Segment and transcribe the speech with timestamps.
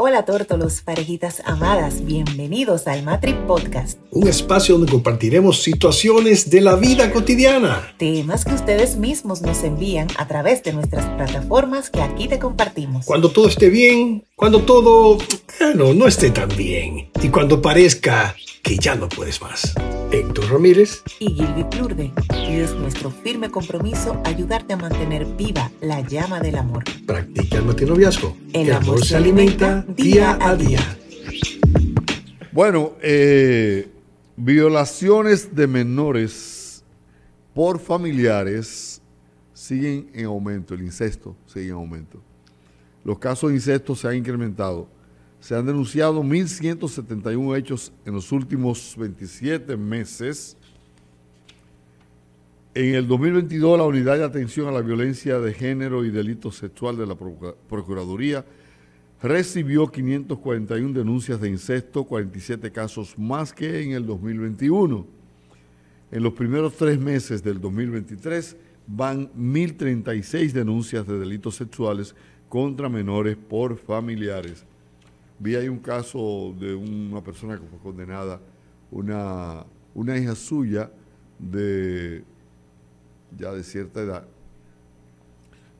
[0.00, 3.98] Hola tórtolos, parejitas amadas, bienvenidos al Matri Podcast.
[4.12, 7.82] Un espacio donde compartiremos situaciones de la vida cotidiana.
[7.98, 13.06] Temas que ustedes mismos nos envían a través de nuestras plataformas que aquí te compartimos.
[13.06, 15.18] Cuando todo esté bien, cuando todo,
[15.58, 17.10] bueno, no esté tan bien.
[17.20, 18.36] Y cuando parezca
[18.68, 19.72] que ya no puedes más.
[20.12, 22.12] Héctor Ramírez y Gilby Plurde.
[22.34, 26.84] Y es nuestro firme compromiso ayudarte a mantener viva la llama del amor.
[27.06, 28.36] Practica el matinoviazgo.
[28.52, 30.80] El, amor, se alimenta día a día.
[32.52, 33.88] Bueno, eh,
[34.36, 36.84] violaciones de menores
[37.54, 39.00] por familiares
[39.54, 42.20] siguen en aumento, el incesto sigue en aumento.
[43.02, 44.88] Los casos de incesto se han incrementado
[45.40, 50.56] se han denunciado 1.171 hechos en los últimos 27 meses.
[52.74, 56.96] En el 2022, la Unidad de Atención a la Violencia de Género y Delito Sexual
[56.96, 58.44] de la Procuraduría
[59.22, 65.06] recibió 541 denuncias de incesto, 47 casos más que en el 2021.
[66.10, 72.14] En los primeros tres meses del 2023 van 1.036 denuncias de delitos sexuales
[72.48, 74.64] contra menores por familiares.
[75.38, 78.40] Vi ahí un caso de una persona que fue condenada,
[78.90, 80.90] una, una hija suya
[81.38, 82.24] de
[83.36, 84.26] ya de cierta edad,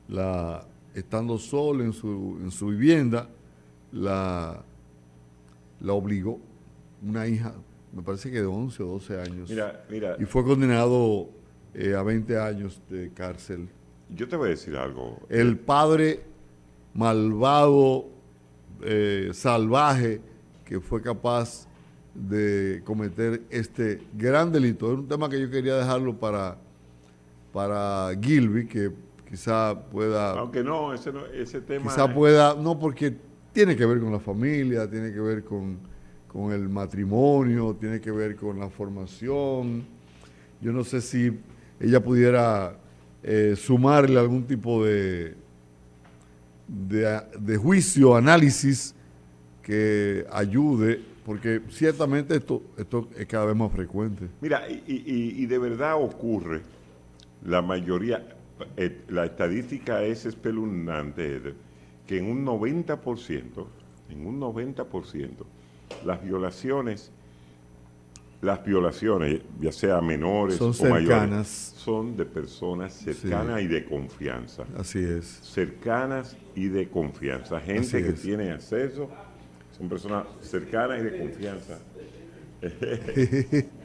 [0.07, 3.29] la, estando sola en su, en su vivienda,
[3.91, 4.63] la,
[5.81, 6.39] la obligó,
[7.01, 7.53] una hija,
[7.93, 9.51] me parece que de 11 o 12 años,
[10.19, 11.29] y fue condenado
[11.73, 13.69] eh, a 20 años de cárcel.
[14.09, 15.19] Yo te voy a decir algo.
[15.29, 16.21] El padre
[16.93, 18.07] malvado
[18.81, 20.21] eh, salvaje
[20.65, 21.67] que fue capaz
[22.13, 24.91] de cometer este gran delito.
[24.91, 26.57] Es un tema que yo quería dejarlo para,
[27.53, 28.91] para Gilby, que
[29.29, 30.31] quizá pueda...
[30.31, 31.91] Aunque no, ese, ese tema...
[31.91, 33.15] Quizá pueda, no porque
[33.51, 35.77] tiene que ver con la familia, tiene que ver con,
[36.27, 39.85] con el matrimonio, tiene que ver con la formación.
[40.61, 41.31] Yo no sé si
[41.79, 42.77] ella pudiera
[43.23, 45.35] eh, sumarle algún tipo de,
[46.69, 48.93] de, juicio, análisis
[49.63, 54.27] que ayude, porque ciertamente esto, esto es cada vez más frecuente.
[54.41, 56.61] Mira, y, de verdad ocurre,
[57.43, 58.35] la mayoría,
[58.77, 61.53] eh, la estadística es espeluznante,
[62.05, 63.65] que en un 90%,
[64.09, 65.29] en un 90%,
[66.05, 67.11] las violaciones
[68.41, 74.63] las violaciones, ya sea menores o mayores, son de personas cercanas y de confianza.
[74.77, 75.25] Así es.
[75.43, 77.59] Cercanas y de confianza.
[77.59, 79.09] Gente que tiene acceso,
[79.77, 81.79] son personas cercanas y de confianza.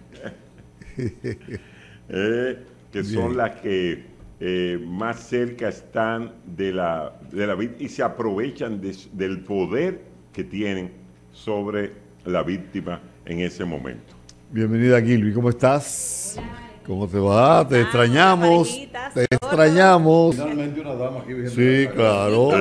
[2.07, 2.59] Eh,
[2.93, 4.05] que son las que
[4.39, 10.45] eh, más cerca están de la, de la víctima y se aprovechan del poder que
[10.45, 10.93] tienen
[11.33, 11.93] sobre
[12.27, 14.15] la víctima en ese momento.
[14.55, 16.39] Bienvenida Gilby, ¿cómo estás?
[16.87, 17.67] ¿Cómo te va?
[17.67, 18.73] Te extrañamos.
[19.13, 20.37] Te extrañamos.
[20.37, 22.53] Finalmente una dama aquí Sí, claro.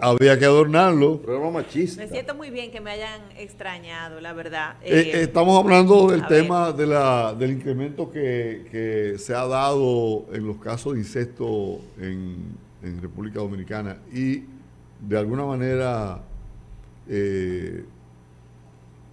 [0.00, 1.20] había, que adornarlo.
[1.52, 2.00] machista.
[2.00, 4.76] Me siento muy bien que me hayan extrañado, la verdad.
[4.82, 10.46] Eh, eh, estamos hablando del tema de la, del incremento que, se ha dado en
[10.46, 12.46] los casos de incesto en,
[12.82, 14.44] en República Dominicana y
[15.06, 16.22] de alguna manera
[17.10, 17.84] eh,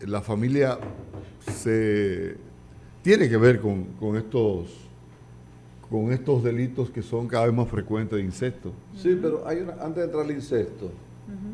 [0.01, 0.77] la familia
[1.51, 2.35] se
[3.01, 4.67] tiene que ver con, estos
[5.89, 8.71] con estos delitos que son cada vez más frecuentes de incesto.
[8.97, 10.91] Sí, pero hay una, antes de entrar al incesto,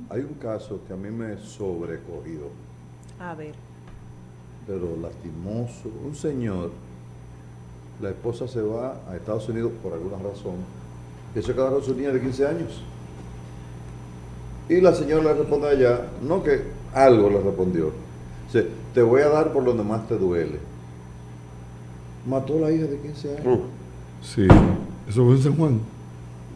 [0.09, 2.49] hay un caso que a mí me sobrecogió.
[3.19, 3.53] A ver.
[4.65, 5.89] Pero lastimoso.
[6.05, 6.71] Un señor,
[8.01, 10.55] la esposa se va a Estados Unidos por alguna razón,
[11.35, 12.81] y se quedaron su niña de 15 años.
[14.69, 16.61] Y la señora le responde allá, no que
[16.93, 17.91] algo le respondió,
[18.93, 20.59] te voy a dar por donde más te duele.
[22.25, 23.59] Mató a la hija de 15 años.
[24.21, 24.47] sí,
[25.07, 25.79] eso fue en San Juan.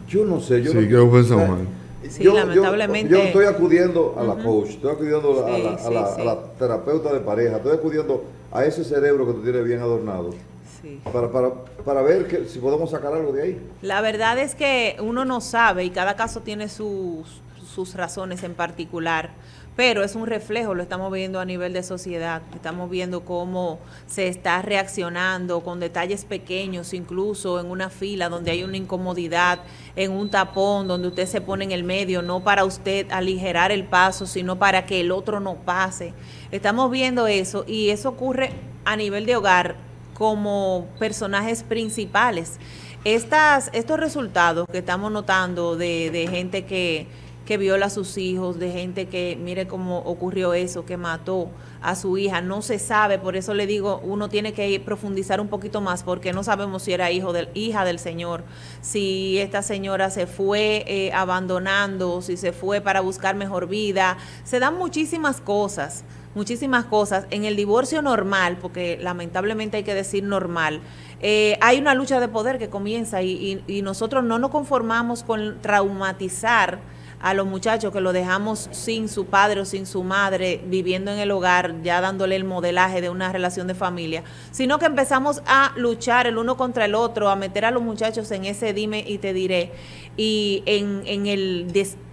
[0.08, 0.62] Yo no sé.
[0.62, 1.68] Yo sí, no, creo que fue en San Juan.
[2.08, 3.12] Sí, lamentablemente.
[3.12, 7.12] Yo, estoy acudiendo a la coach, estoy acudiendo a, la, a, la, a, la, terapeuta
[7.12, 10.30] de pareja, estoy acudiendo a ese cerebro que tú tienes bien adornado.
[11.12, 11.50] Para, para,
[11.84, 13.60] para, ver que, si podemos sacar algo de ahí.
[13.82, 17.42] La verdad es que uno no sabe y cada caso tiene sus,
[17.74, 19.30] sus razones en particular
[19.76, 24.26] pero es un reflejo, lo estamos viendo a nivel de sociedad, estamos viendo cómo se
[24.26, 29.58] está reaccionando con detalles pequeños, incluso en una fila donde hay una incomodidad,
[29.94, 33.84] en un tapón donde usted se pone en el medio, no para usted aligerar el
[33.84, 36.14] paso, sino para que el otro no pase.
[36.50, 38.50] Estamos viendo eso y eso ocurre
[38.86, 39.76] a nivel de hogar
[40.14, 42.58] como personajes principales.
[43.04, 47.06] Estas, estos resultados que estamos notando de, de gente que
[47.46, 51.48] que viola a sus hijos, de gente que mire cómo ocurrió eso, que mató
[51.80, 52.42] a su hija.
[52.42, 56.32] No se sabe, por eso le digo, uno tiene que profundizar un poquito más porque
[56.32, 58.44] no sabemos si era hijo del, hija del Señor,
[58.82, 64.18] si esta señora se fue eh, abandonando, si se fue para buscar mejor vida.
[64.44, 66.04] Se dan muchísimas cosas
[66.34, 67.26] muchísimas cosas.
[67.30, 70.82] En el divorcio normal, porque lamentablemente hay que decir normal,
[71.22, 75.62] eh, hay una lucha de poder que comienza y, y, nosotros no nos conformamos con
[75.62, 76.78] traumatizar
[77.20, 81.18] a los muchachos que lo dejamos sin su padre o sin su madre viviendo en
[81.18, 85.72] el hogar, ya dándole el modelaje de una relación de familia, sino que empezamos a
[85.76, 89.18] luchar el uno contra el otro, a meter a los muchachos en ese dime y
[89.18, 89.72] te diré,
[90.16, 91.66] y en, en el,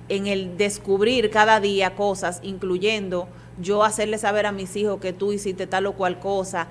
[0.09, 3.27] en el descubrir cada día cosas, incluyendo
[3.59, 6.67] yo hacerle saber a mis hijos que tú hiciste tal o cual cosa,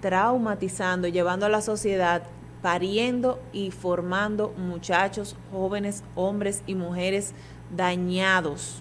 [0.00, 2.24] traumatizando, llevando a la sociedad,
[2.64, 7.34] pariendo y formando muchachos, jóvenes, hombres y mujeres
[7.76, 8.80] dañados.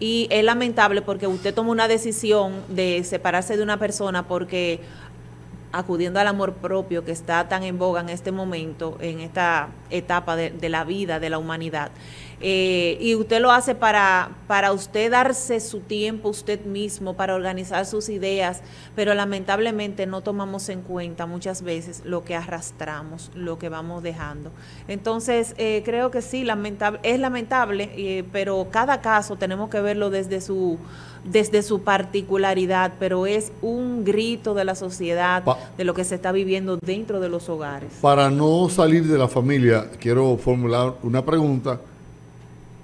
[0.00, 4.80] Y es lamentable porque usted toma una decisión de separarse de una persona porque
[5.70, 10.34] acudiendo al amor propio que está tan en boga en este momento, en esta etapa
[10.34, 11.92] de, de la vida, de la humanidad,
[12.44, 17.86] eh, y usted lo hace para, para usted darse su tiempo usted mismo, para organizar
[17.86, 18.62] sus ideas,
[18.96, 24.50] pero lamentablemente no tomamos en cuenta muchas veces lo que arrastramos, lo que vamos dejando.
[24.88, 30.10] Entonces, eh, creo que sí, lamentable, es lamentable, eh, pero cada caso tenemos que verlo
[30.10, 30.78] desde su
[31.24, 35.44] desde su particularidad, pero es un grito de la sociedad,
[35.76, 37.92] de lo que se está viviendo dentro de los hogares.
[38.00, 41.78] Para no salir de la familia, quiero formular una pregunta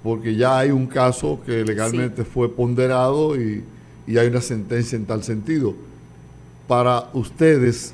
[0.03, 3.63] porque ya hay un caso que legalmente fue ponderado y,
[4.07, 5.75] hay una sentencia en tal sentido.
[6.67, 7.93] Para ustedes,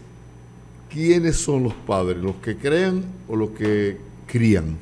[0.89, 2.17] ¿quiénes son los padres?
[2.17, 4.77] ¿Los que crean o los que crían?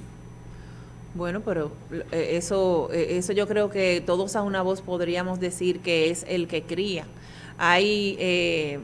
[1.16, 1.72] Bueno, pero
[2.12, 6.24] eh, eso, eh, eso yo creo que todos a una voz podríamos decir que es
[6.28, 7.06] el que cría.
[7.58, 8.80] Hay, eh,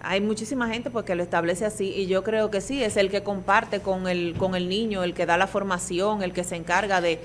[0.00, 3.22] hay muchísima gente porque lo establece así y yo creo que sí, es el que
[3.22, 7.00] comparte con el, con el niño, el que da la formación, el que se encarga
[7.00, 7.20] de,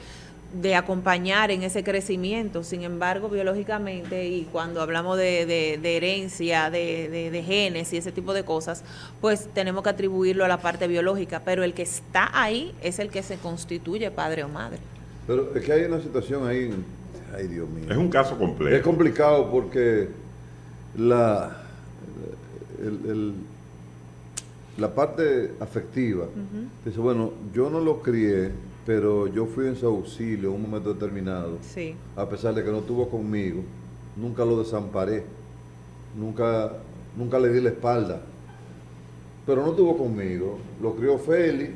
[0.54, 2.64] de acompañar en ese crecimiento.
[2.64, 8.34] Sin embargo, biológicamente, y cuando hablamos de, de, herencia, de, de, genes y ese tipo
[8.34, 8.84] de cosas,
[9.20, 13.10] pues tenemos que atribuirlo a la parte biológica, pero el que está ahí es el
[13.10, 14.78] que se constituye padre o madre.
[15.26, 16.72] Pero es que hay una situación ahí,
[17.36, 17.90] ay Dios mío.
[17.90, 18.76] Es un caso complejo.
[18.76, 20.10] Es complicado porque
[20.96, 21.58] la,
[22.80, 23.34] el,
[24.78, 26.26] la parte afectiva,
[26.86, 28.52] dice, bueno, yo no lo crié,
[28.86, 31.58] pero yo fui en su auxilio en un momento determinado.
[31.62, 31.96] Sí.
[32.16, 33.62] A pesar de que no estuvo conmigo,
[34.16, 35.24] nunca lo desamparé,
[36.18, 36.74] nunca,
[37.16, 38.22] nunca le di la espalda.
[39.46, 41.72] Pero no estuvo conmigo, lo crió Félix,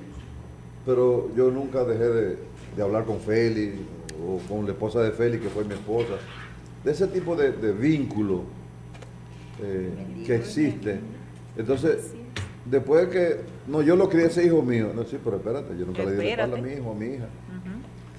[0.86, 2.38] pero yo nunca dejé de,
[2.82, 3.74] hablar con Félix
[4.26, 6.14] o con la esposa de Félix, que fue mi esposa.
[6.84, 8.44] De ese tipo de, vínculo
[9.62, 9.90] eh,
[10.26, 11.00] que existe.
[11.58, 12.14] Entonces,
[12.70, 15.86] después de que, no, yo lo crié ese hijo mío, no, sí, pero espérate, yo
[15.86, 17.28] nunca le di la espalda a mi hijo, a mi hija.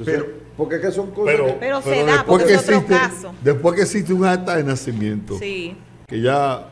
[0.05, 3.33] pero, porque es que son cosas pero, se da, porque es otro caso.
[3.43, 6.71] Después que existe un acta de nacimiento, que ya,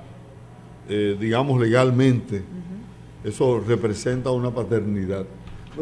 [0.89, 2.43] eh, digamos legalmente,
[3.25, 5.25] eso representa una paternidad.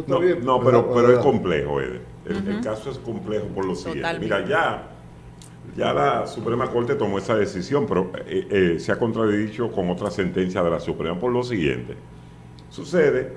[0.07, 2.01] No, no, pero, pero, es complejo, Eder.
[2.27, 4.19] El, caso es complejo por lo siguiente.
[4.19, 4.94] Mira, ya
[5.77, 10.11] ya la Suprema Corte tomó esa decisión, pero eh, eh, se ha contradicho con otra
[10.11, 11.97] sentencia de la Suprema por lo siguiente.
[12.71, 13.33] Sucede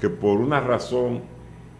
[0.00, 1.20] que por una razón,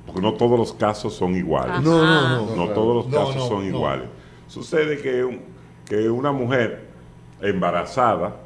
[0.07, 1.83] porque no todos los casos son iguales.
[1.83, 2.57] No, no, no.
[2.57, 4.09] No, todos los casos son iguales.
[4.47, 5.41] Sucede que,
[5.87, 6.87] que una mujer
[7.41, 8.37] embarazada,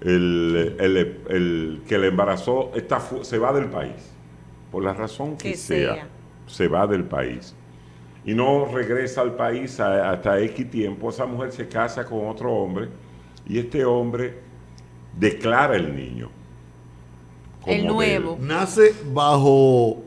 [0.00, 4.12] el, que la embarazó está, se va del país,
[4.70, 6.08] por la razón que, sea,
[6.46, 7.54] se va del país
[8.28, 12.88] y no regresa al país hasta X tiempo, esa mujer se casa con otro hombre
[13.48, 14.34] y este hombre
[15.18, 16.28] declara el niño.
[17.64, 18.36] el nuevo.
[18.38, 20.02] Nace bajo,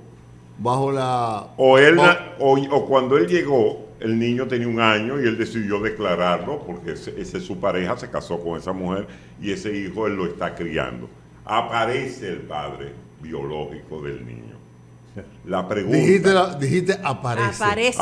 [0.60, 1.48] bajo la...
[1.58, 1.98] O, él,
[2.38, 7.12] o, cuando él llegó, el niño tenía un año y él decidió declararlo porque esa
[7.18, 9.08] es su pareja, se casó con esa mujer
[9.42, 11.10] y ese hijo él lo está criando.
[11.44, 14.62] Aparece el padre biológico del niño.
[15.46, 16.56] La pregunta.
[16.58, 17.64] Dijiste, aparece.
[17.64, 18.00] Aparece,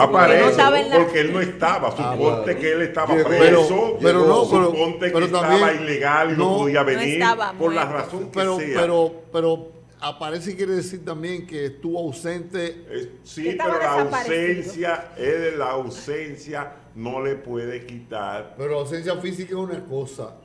[0.96, 1.96] porque, él no estaba.
[1.98, 3.98] Ah, suponte que él estaba preso.
[4.00, 7.24] Pero, no, suponte que estaba ilegal y no, podía venir.
[7.58, 8.82] por la razón que pero, sea.
[8.82, 13.18] Pero, pero aparece quiere decir también que estuvo ausente.
[13.24, 18.54] sí, pero la ausencia, es de la ausencia, no le puede quitar.
[18.56, 20.36] Pero la ausencia física es una cosa.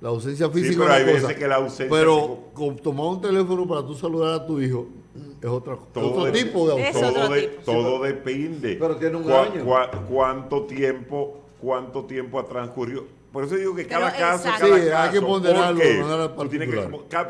[0.00, 1.94] La ausencia física sí, pero hay veces que la ausencia.
[1.94, 2.50] Pero
[2.82, 4.88] tomar un teléfono para tú saludar a tu hijo
[5.42, 7.04] es otra, Todo otro de- tipo de autor.
[7.04, 7.62] otro todo, de- tipo.
[7.64, 8.76] todo depende.
[8.80, 9.64] Pero tiene un Cua- año.
[9.64, 13.04] cua- ¿Cuánto tiempo, cuánto tiempo ha transcurrido?
[13.32, 16.04] Por eso digo que Pero cada caso, cada Sí, hay caso, que ponderarlo que-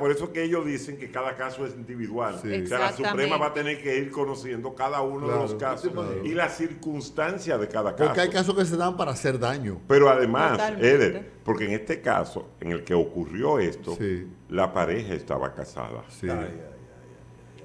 [0.00, 2.40] por eso que ellos dicen que cada caso es individual.
[2.42, 2.52] Sí.
[2.62, 2.92] O sea, la.
[2.92, 6.25] Suprema va a tener que ir conociendo cada uno Claro, de los casos claro.
[6.25, 8.04] y las circunstancias de cada caso.
[8.07, 9.78] Porque hay casos que se dan para hacer daño.
[9.87, 10.90] Pero además, Totalmente.
[10.92, 14.26] Eder, porque en este caso, en el que ocurrió esto, Sí.
[14.49, 16.02] la pareja estaba casada.
[16.09, 16.26] Sí.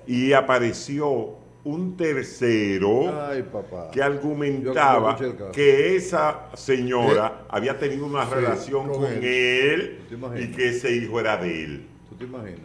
[0.08, 1.36] Y apareció
[1.66, 3.92] un tercero Ay, papá.
[3.92, 5.18] que argumentaba
[5.52, 10.00] que esa señora había tenido una Sí, relación con él.
[10.40, 11.88] y que ese hijo era de él.
[12.10, 12.62] ¿Tú te imaginas?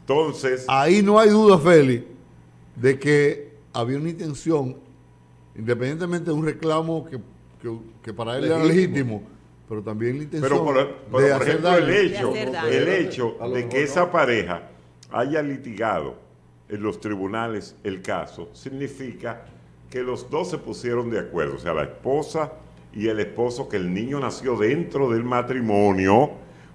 [0.00, 2.04] Entonces, Ahí no hay duda, Félix,
[2.76, 4.76] de que había una intención,
[5.54, 7.18] independientemente de un reclamo que,
[7.60, 9.22] que- que para él era Legítimo.
[9.68, 11.84] pero también la intención pero por, pero de por hacer ejemplo, daño.
[11.86, 12.68] el hecho, De hacer daño.
[12.68, 14.12] el hecho de que esa no.
[14.12, 14.62] pareja
[15.10, 16.16] haya litigado
[16.68, 19.42] en los tribunales el caso, significa
[19.90, 22.52] que los dos se pusieron de acuerdo, o sea, la esposa
[22.92, 26.30] y el esposo, que el niño nació dentro del matrimonio,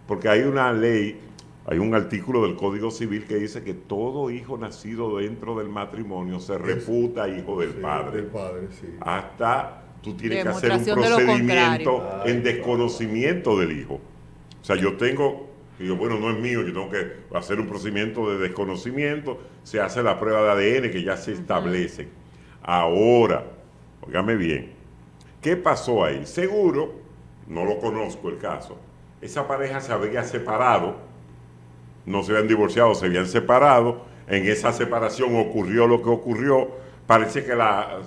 [0.08, 1.20] porque hay una ley,
[1.66, 6.40] hay un artículo del Código Civil que dice que todo hijo nacido dentro del matrimonio
[6.40, 8.88] se reputa hijo del Sí, padre del padre, sí.
[9.00, 13.96] hasta tú tienes que hacer un procedimiento en desconocimiento del hijo.
[14.62, 15.50] O sea, yo tengo,
[15.80, 20.02] digo, bueno, no es mío, yo tengo que hacer un procedimiento de desconocimiento, se hace
[20.04, 22.08] la prueba de ADN que ya se establece.
[22.62, 23.44] Ahora,
[24.08, 24.72] óigame bien,
[25.42, 26.26] ¿qué pasó ahí?
[26.26, 26.94] Seguro,
[27.48, 28.78] no lo conozco el caso,
[29.22, 30.96] esa pareja se había separado,
[32.06, 34.06] no se habían divorciado, se habían separado.
[34.28, 36.70] En esa separación ocurrió lo que ocurrió.
[37.08, 38.00] Parece que la,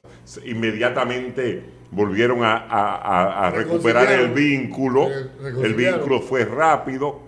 [0.45, 5.09] inmediatamente volvieron a, a- a- a recuperar el vínculo.
[5.09, 7.21] Re- El vínculo fue rápido.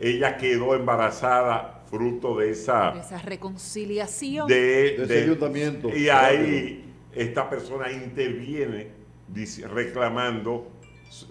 [0.00, 4.46] Ella quedó embarazada fruto de esa Esa reconciliación.
[4.46, 4.54] de,
[4.98, 5.88] De ese ayuntamiento.
[5.96, 8.88] Y ahí esta persona interviene
[9.28, 10.70] dice- reclamando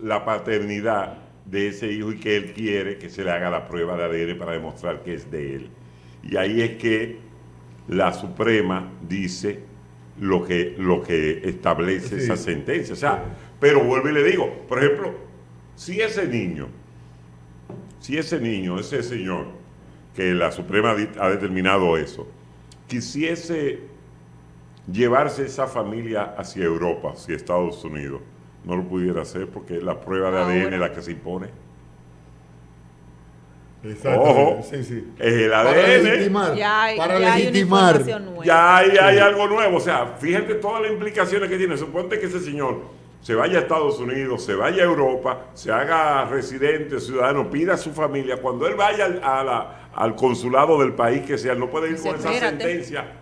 [0.01, 3.95] la paternidad de ese hijo y que él quiere que se le haga la prueba
[3.95, 5.69] de ADN para demostrar que es de él.
[6.23, 7.19] Y ahí es que
[7.87, 9.59] la Suprema dice
[10.19, 12.23] lo que, lo que establece Sí.
[12.25, 12.93] esa sentencia.
[12.93, 13.23] O sea,
[13.61, 15.13] pero vuelvo y le digo, por ejemplo,
[15.75, 16.67] si ese niño,
[17.99, 19.45] si ese niño, ese señor,
[20.15, 22.27] que la Suprema ha determinado eso,
[22.87, 23.79] quisiese
[24.91, 28.21] llevarse esa familia hacia Europa, hacia Estados Unidos,
[28.63, 30.75] no lo pudiera hacer porque la prueba de ADN Ahora.
[30.75, 31.47] es la que se impone.
[33.83, 35.07] Exactamente, Ojo, sí, sí.
[35.19, 36.03] es el Para ADN.
[36.03, 38.05] legitimar, Ya hay, para ya hay una legitimar.
[38.21, 38.43] nueva.
[38.45, 39.77] Ya hay algo nuevo.
[39.77, 41.77] O sea, fíjate todas las implicaciones que tiene.
[41.77, 42.81] Suponte que ese señor
[43.21, 47.77] se vaya a Estados Unidos, se vaya a Europa, se haga residente, ciudadano, pida a
[47.77, 48.37] su familia.
[48.41, 51.89] Cuando él vaya al, a la- al consulado del país que sea, él no puede
[51.91, 53.13] ir con esa sentencia.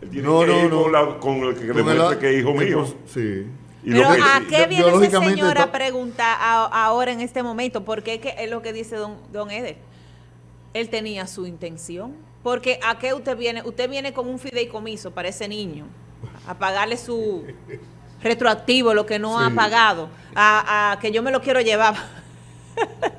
[0.00, 0.82] Él tiene No, que no, ir no.
[0.84, 2.78] con, la- con el que Con demuestre que es hijo mío.
[2.80, 3.46] pues, Sí.
[3.84, 7.12] Y Pero lo que- ¿a qué viene ese biológicamente señor a está- preguntar a- ahora
[7.12, 7.84] en este momento?
[7.84, 9.76] Porque es, que es lo que dice don, don Eder.
[10.74, 12.14] Él tenía su intención.
[12.42, 13.62] Porque ¿a qué usted viene?
[13.64, 15.84] Usted viene con un fideicomiso para ese niño.
[16.48, 17.44] A pagarle su
[18.22, 20.08] retroactivo, lo que no ha pagado.
[20.34, 21.94] A, a que yo me lo quiero llevar.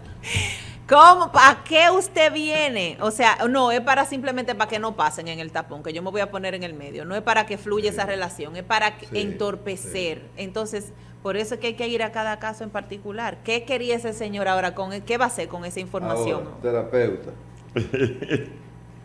[0.87, 1.33] ¿Cómo?
[1.33, 2.97] ¿Para qué usted viene?
[3.01, 6.01] O sea, no, es para simplemente para que no pasen en el tapón, que yo
[6.01, 7.03] me voy a poner en el medio.
[7.03, 10.21] No es para que fluya esa relación, es para Sí, entorpecer.
[10.37, 13.39] Entonces, por eso es que hay que ir a cada caso en particular.
[13.43, 14.75] ¿Qué quería ese señor ahora?
[14.75, 16.43] con ¿Qué va a hacer con esa información?
[16.45, 17.31] Ahora, terapeuta.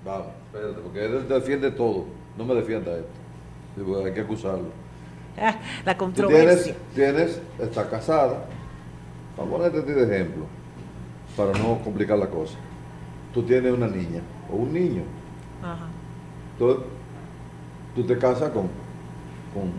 [0.04, 2.04] Vamos, espérate, porque él defiende todo.
[2.38, 4.04] No me defienda esto.
[4.06, 4.70] Hay que acusarlo.
[5.84, 6.74] La Tú controversia.
[6.94, 8.44] tienes, tienes, está casada.
[9.36, 10.44] Vamos a ponerte a ti de ejemplo,
[11.36, 12.54] para no complicar la cosa.
[13.32, 14.20] Tú tienes una niña
[14.52, 15.02] o un niño.
[15.62, 15.86] Ajá.
[16.52, 16.84] Entonces,
[17.94, 18.68] tú te casas con,
[19.54, 19.72] con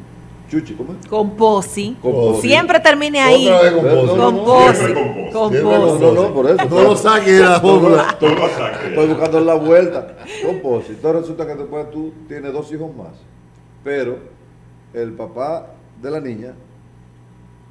[0.50, 1.08] Chuchi, ¿cómo es?
[1.08, 1.96] Con Posi.
[2.02, 2.48] Con Posi.
[2.48, 3.48] Siempre termine ahí.
[3.48, 4.94] Otra vez con no, Con Posi.
[4.94, 5.32] con Posi.
[5.34, 6.04] Con Siempre No, con Posi.
[6.04, 6.66] no, no, por eso.
[6.70, 8.18] No lo saques de la fórmula.
[8.20, 8.88] Tú lo saques.
[8.90, 10.16] Estoy buscando la vuelta.
[10.46, 10.94] Compósito.
[10.94, 13.14] Entonces resulta que después tú tienes dos hijos más.
[13.84, 14.18] Pero
[14.94, 15.68] el papá
[16.02, 16.54] de la niña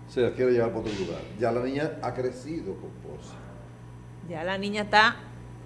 [0.08, 1.20] se la quiere llevar para otro lugar.
[1.38, 3.32] Ya la niña ha crecido con Posi.
[4.28, 5.16] Ya la niña está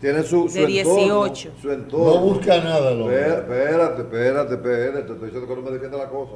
[0.01, 1.25] Tiene su, su De entorno.
[1.25, 1.53] 18.
[1.61, 2.15] Su entorno.
[2.15, 2.91] No busca nada.
[2.93, 5.03] Espera- Espérate, espérate, espérate.
[5.03, 6.33] Te estoy diciendo que no me defienda la cosa.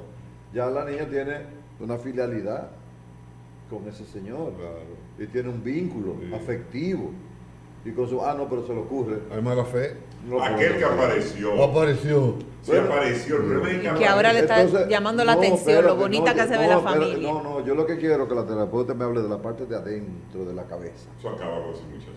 [0.54, 1.38] Ya la niña tiene
[1.78, 2.68] una filialidad
[3.68, 4.52] con ese señor.
[5.18, 6.34] Y tiene un vínculo Sí.
[6.34, 7.10] afectivo.
[7.84, 8.20] Y con su.
[8.24, 9.18] Ah, no, pero se le ocurre.
[9.34, 9.96] Hay mala fe.
[10.28, 11.64] No, Aquel que pero- No apareció.
[11.64, 12.34] apareció.
[12.62, 13.36] Sí apareció.
[13.36, 16.34] El que Y que ahora le está Entonces, llamando la no, atención espérate, lo bonita
[16.34, 17.32] no, que se ve la espérate, familia.
[17.32, 19.64] No, no, yo lo que quiero es que la terapeuta me hable de la parte
[19.64, 21.08] de adentro de la cabeza.
[21.18, 22.10] Eso acaba con ese muchacho.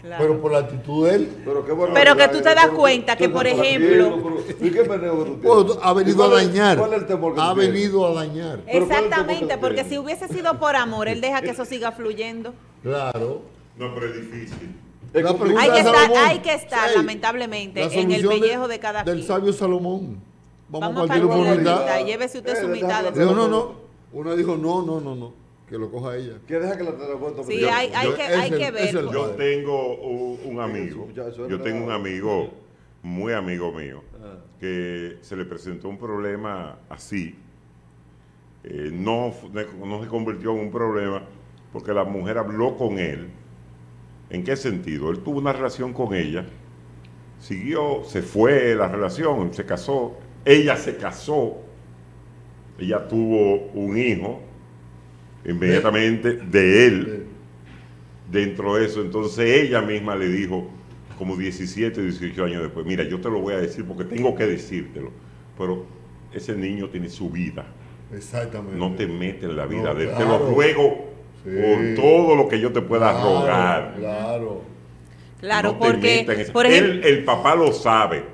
[0.00, 0.22] Claro.
[0.24, 3.16] Pero por la actitud de él, Pero, qué bueno Pero que tú te das cuenta
[3.16, 5.82] que, por ejemplo- tranquilo, pero- ¿Y qué meneo que tú bueno, tienes?
[5.84, 6.78] ha venido ¿Y a dañar.
[6.78, 7.72] ¿Cuál es el temor que Ha tú tienes?
[7.74, 8.60] venido a dañar.
[8.64, 11.42] Pero ¿cuál es el temor Exactamente, que porque si hubiese sido por amor, él deja
[11.42, 12.54] que eso siga fluyendo.
[12.84, 13.42] Claro.
[13.78, 14.74] No, pero es difícil.
[15.12, 15.36] La Hay
[15.70, 16.18] que de estar, Salomón.
[16.26, 16.96] hay que estar Sí.
[16.96, 19.26] lamentablemente, La en el pellejo de cada Del quien.
[19.26, 20.20] sabio Salomón.
[20.68, 21.56] Vamos, Vamos a partir por mitad.
[21.80, 23.72] mitad, llévese usted Eh, su mitad de Dijo, no, no.
[24.12, 25.32] Una dijo, no, no, no, no.
[25.66, 26.34] Que lo coja ella.
[26.46, 28.70] Que deja que la terapeuta Sí, Yo- hay, hay yo- que, es hay el- que
[28.70, 28.92] ver.
[28.92, 31.08] Yo tengo un, un amigo,
[31.48, 32.50] yo tengo un amigo,
[33.02, 34.36] muy amigo mío, Ah.
[34.60, 37.34] que se le presentó un problema así.
[38.64, 39.32] Eh, no,
[39.86, 41.22] no se convirtió en un problema
[41.72, 43.28] porque la mujer habló con él.
[44.30, 45.10] ¿En qué sentido?
[45.10, 46.44] Él tuvo una relación con ella,
[47.40, 51.58] siguió, se fue la relación, se casó, ella se casó,
[52.78, 54.40] ella tuvo un hijo
[55.44, 57.26] inmediatamente de él
[58.30, 59.00] dentro de eso.
[59.00, 60.68] Entonces ella misma le dijo,
[61.16, 64.46] como 17, 18 años después, mira, yo te lo voy a decir porque tengo que
[64.46, 65.10] decírtelo,
[65.56, 65.86] pero
[66.32, 67.66] ese niño tiene su vida,
[68.14, 68.76] Exactamente.
[68.76, 71.08] no te metes en la vida No, de él, te lo ruego
[71.44, 71.50] Sí.
[71.50, 73.94] por todo lo que yo te pueda Claro, rogar.
[73.98, 74.62] Claro.
[75.40, 78.24] Claro, No porque, por ejemplo, Él- el papá lo sabe,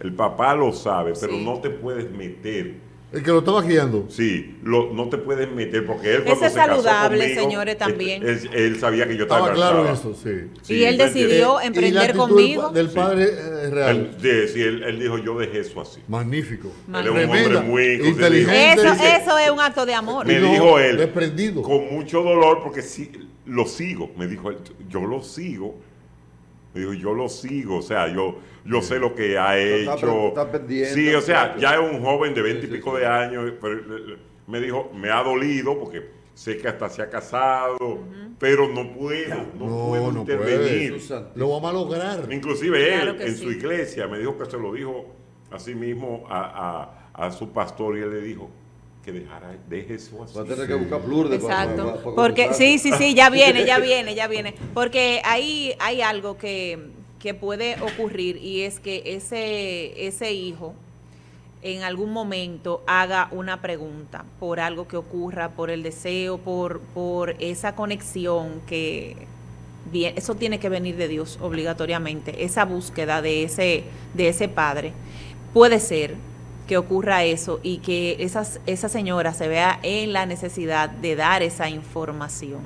[0.00, 1.44] el papá lo sabe, pero Sí.
[1.44, 2.74] no te puedes meter.
[3.12, 4.06] El que lo estaba guiando.
[4.10, 7.40] Sí, lo- no te puedes meter porque él Eso cuando es se casó saludable, conmigo,
[7.40, 8.26] señores, también.
[8.26, 10.50] Él, él sabía que yo estaba Estaba claro eso, sí.
[10.62, 12.62] Sí, y él decidió Eh, y la emprender conmigo.
[12.70, 12.94] Del, del Sí.
[12.96, 13.96] padre eh, real.
[14.16, 16.00] Él, de- sí, él- él dijo, yo dejé eso así.
[16.08, 16.72] Magnífico.
[16.88, 18.72] Él es un hombre muy inteligente.
[18.72, 20.26] Eso, eso es un acto de amor.
[20.26, 21.62] Me No, dijo él, desprendido.
[21.62, 23.10] con mucho dolor, porque sí,
[23.46, 24.10] lo sigo.
[24.18, 24.56] Me dijo él,
[24.88, 25.78] yo lo sigo.
[26.76, 27.78] Me dijo, yo lo sigo.
[27.78, 30.28] O sea, yo, yo sé lo que ha hecho.
[30.28, 30.48] está
[30.94, 33.00] sí, o sea, ya es un joven de veinte Sí, y pico sí.
[33.00, 33.52] de años.
[33.60, 33.80] Pero
[34.46, 37.98] me dijo, me ha dolido porque sé que hasta se ha casado,
[38.38, 41.00] pero no puedo, no, No, puedo no intervenir.
[41.00, 41.30] Santísimo.
[41.34, 42.32] Lo vamos a lograr.
[42.32, 43.42] Inclusive él Claro en sí.
[43.44, 45.06] su iglesia me dijo que se lo dijo
[45.50, 48.50] a sí mismo a, a- a su pastor y él le dijo
[49.06, 50.34] que dejara, deje eso así.
[50.36, 52.02] Va a tener que buscar para- para- Exacto.
[52.02, 54.52] para Porque sí, sí, sí, ya viene, ya viene, ya viene.
[54.74, 56.88] Porque ahí hay algo que,
[57.20, 60.74] que puede ocurrir y es que ese, ese hijo
[61.62, 67.36] en algún momento haga una pregunta por algo que ocurra, por el deseo, por, por
[67.38, 69.16] esa conexión que
[69.92, 74.92] bien, eso tiene que venir de Dios obligatoriamente, esa búsqueda de ese, de ese padre.
[75.54, 76.16] Puede ser
[76.66, 81.42] que ocurra eso y que esas, esa señora se vea en la necesidad de dar
[81.42, 82.60] esa información.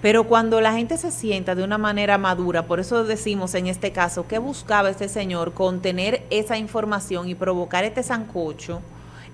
[0.00, 3.90] Pero cuando la gente se sienta de una manera madura, por eso decimos en este
[3.90, 8.80] caso, ¿qué buscaba este señor con tener esa información y provocar este sancocho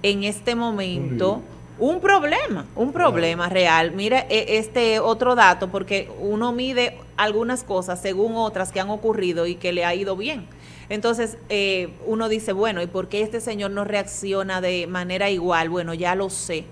[0.03, 1.43] en este momento?
[1.79, 3.91] Un problema, un problema real.
[3.93, 9.47] Mira e- este otro dato, porque uno mide algunas cosas según otras que han ocurrido
[9.47, 10.47] y que le ha ido bien.
[10.89, 15.69] Entonces, eh, uno dice, bueno, ¿y por qué este señor no reacciona de manera igual?
[15.69, 16.65] Bueno, ya lo sé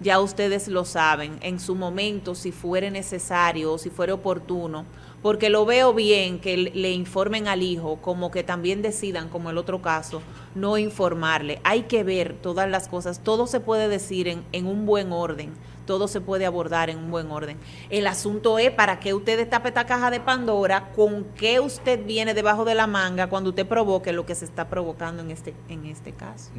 [0.00, 4.84] ya ustedes lo saben, en su momento, si fuere necesario o si fuere oportuno,
[5.22, 9.58] porque lo veo bien que le- informen al hijo, como que también decidan, como el
[9.58, 10.22] otro caso,
[10.54, 11.60] no informarle.
[11.64, 15.50] Hay que ver todas las cosas, todo se puede decir en, en un buen orden,
[15.86, 17.56] todo se puede abordar en un buen orden.
[17.88, 22.34] El asunto es para qué usted destape esta caja de Pandora, con qué usted viene
[22.34, 25.86] debajo de la manga cuando usted provoque lo que se está provocando en este, en
[25.86, 26.50] este caso.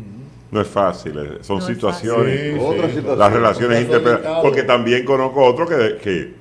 [0.52, 2.94] No es fácil, eh, son No es situaciones, Sí, Otra sí.
[2.96, 3.20] situación.
[3.20, 6.39] las relaciones interpersonales, porque también conozco otro que, que,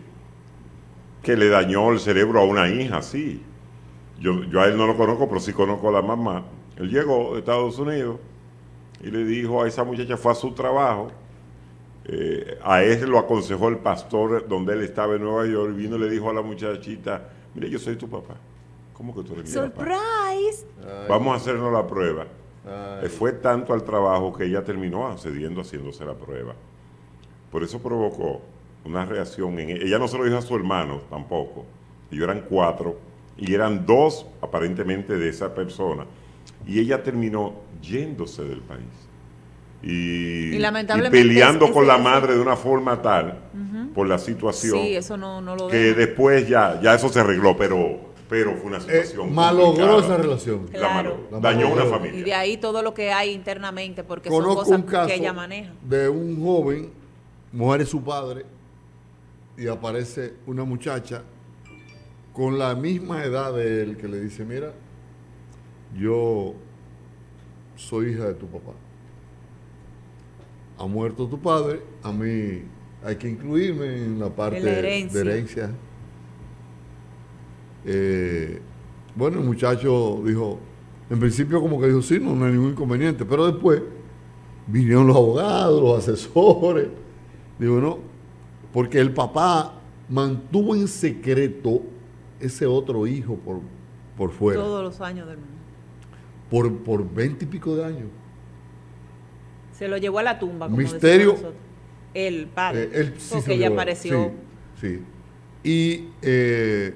[1.29, 3.43] que le dañó el cerebro a una hija, sí.
[4.19, 6.43] Yo, yo a él no lo conozco, pero sí conozco a la mamá.
[6.77, 8.17] Él llegó de Estados Unidos
[9.03, 11.09] y le dijo a esa muchacha, fue a su trabajo,
[12.07, 15.97] eh, a él lo aconsejó el pastor donde él estaba en Nueva York, y vino
[15.97, 18.35] y le dijo a la muchachita, mire, yo soy tu papá.
[18.95, 19.85] ¿Cómo que tú eres mi papá?
[19.85, 20.67] Surprise.
[21.11, 22.25] Vamos a hacernos la prueba.
[22.65, 23.05] ay.
[23.05, 26.55] Eh, Fue tanto al trabajo que ella terminó accediendo haciéndose la prueba.
[27.53, 28.41] Por eso provocó
[28.85, 29.85] una reacción en ella.
[29.85, 31.65] Ella no se lo dijo a su hermano tampoco.
[32.11, 32.99] Ellos eran cuatro
[33.37, 36.05] y eran dos aparentemente de esa persona.
[36.67, 38.83] Y ella terminó yéndose del país.
[39.83, 43.39] Y, Y lamentablemente y peleando con la madre de una forma tal
[43.95, 45.99] por la situación Sí, eso no, no lo que deja.
[45.99, 47.97] después ya, ya eso se arregló, pero,
[48.29, 49.33] pero fue una Eh, situación.
[49.35, 49.99] malogró complicada.
[50.01, 50.67] esa relación.
[50.73, 50.95] La Claro.
[50.95, 51.29] malogró.
[51.31, 51.91] La Dañó una malogró.
[51.99, 52.21] familia.
[52.21, 55.15] Y de ahí todo lo que hay internamente, porque Conozco son un cosas caso que
[55.15, 55.71] ella maneja.
[55.83, 56.91] de un joven,
[57.53, 58.45] muere su padre
[59.59, 61.23] y aparece una muchacha
[62.33, 64.73] con la misma edad de él que le dice, mira,
[65.99, 66.55] yo
[67.75, 68.73] soy hija de tu papá.
[70.79, 72.63] Ha muerto tu padre, a mí
[73.05, 75.25] hay que incluirme en la parte En la herencia.
[75.25, 75.71] de herencia.
[77.85, 78.61] Eh,
[79.17, 80.61] bueno, el muchacho dijo,
[81.11, 83.83] en principio como que dijo, sí, no, no hay ningún inconveniente, pero después
[84.69, 86.87] vinieron los abogados, los asesores.
[87.59, 87.99] Digo, no,
[88.73, 89.75] porque el papá
[90.09, 91.83] mantuvo en secreto
[92.41, 93.61] ese otro hijo por,
[94.17, 94.61] por fuera.
[94.61, 95.53] Todos los años del mundo.
[96.51, 98.09] Por, por 20 y pico de años.
[99.73, 100.67] Se lo llevó a la tumba.
[100.67, 101.37] Como Misterio.
[102.15, 102.85] El padre.
[102.85, 104.33] Eh, él sí porque ella apareció.
[104.81, 105.03] Sí, sí.
[105.63, 106.95] Y eh,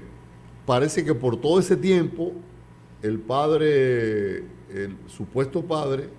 [0.65, 2.33] parece que por todo ese tiempo,
[3.01, 4.37] el padre,
[4.73, 6.09] el supuesto padre,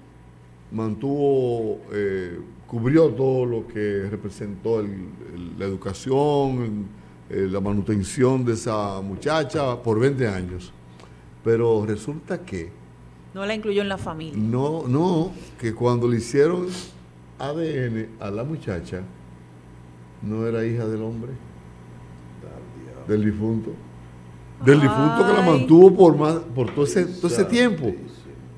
[0.71, 2.39] mantuvo, eh,
[2.75, 4.87] cubrió todo lo que representó el-
[5.33, 6.87] el- la educación,
[7.31, 10.73] eh, la manutención de esa muchacha por 20 años.
[11.45, 12.71] Pero resulta que
[13.33, 14.35] No la incluyó en la familia.
[14.37, 16.67] no, no, que cuando le hicieron
[17.39, 19.03] ADN a la muchacha,
[20.21, 21.31] no era hija del hombre,
[23.07, 23.71] del difunto.
[24.65, 27.93] Del difunto que la mantuvo por más, por todo ese, todo ese tiempo.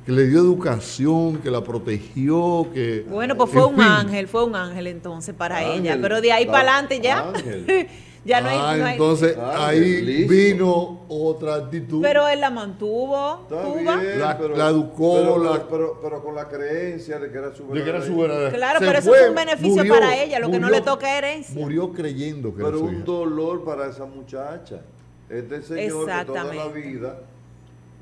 [0.06, 3.04] Que le dio educación, que la protegió, que.
[3.08, 3.82] Bueno, pues fue un fin.
[3.84, 5.98] ángel, fue un ángel entonces para Ángel, ella.
[6.00, 7.32] Pero de ahí ah, para adelante ya.
[8.24, 8.56] ya no hay.
[8.60, 10.32] Ah, no hay- entonces Ah, ahí listo.
[10.32, 12.00] vino otra actitud.
[12.02, 13.40] pero él la mantuvo.
[13.50, 13.96] Está Cuba.
[13.96, 17.52] bien, La- pero- la educó, pero, la- pero, pero con la creencia de que era
[17.52, 19.76] su de que era su verdadera verdadera- Claro, Se pero eso fue, fue un beneficio
[19.76, 21.60] murió, para ella, lo que no le toca es herencia.
[21.60, 23.04] Murió creyendo que era Pero su un hija.
[23.04, 24.82] dolor para esa muchacha.
[25.28, 27.18] Este señor que toda la vida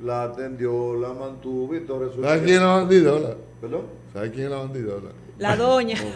[0.02, 3.12] la atendió, la mantuvo y todo resulta ¿Sabes quién es la bandida?
[3.14, 3.34] hola?
[3.60, 3.82] ¿Perdón?
[4.12, 4.94] ¿Sabes quién es la bandida?
[4.94, 5.10] hola?
[5.38, 5.96] La doña.